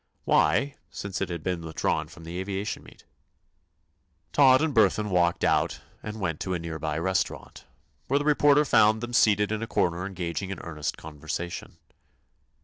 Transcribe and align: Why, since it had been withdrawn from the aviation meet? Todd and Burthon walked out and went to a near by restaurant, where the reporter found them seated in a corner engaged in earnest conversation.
Why, 0.25 0.77
since 0.89 1.21
it 1.21 1.29
had 1.29 1.43
been 1.43 1.61
withdrawn 1.61 2.07
from 2.07 2.23
the 2.23 2.39
aviation 2.39 2.81
meet? 2.81 3.05
Todd 4.33 4.59
and 4.59 4.73
Burthon 4.73 5.11
walked 5.11 5.43
out 5.43 5.81
and 6.01 6.19
went 6.19 6.39
to 6.39 6.55
a 6.55 6.59
near 6.59 6.79
by 6.79 6.97
restaurant, 6.97 7.65
where 8.07 8.17
the 8.17 8.25
reporter 8.25 8.65
found 8.65 9.01
them 9.01 9.13
seated 9.13 9.51
in 9.51 9.61
a 9.61 9.67
corner 9.67 10.07
engaged 10.07 10.41
in 10.41 10.57
earnest 10.61 10.97
conversation. 10.97 11.77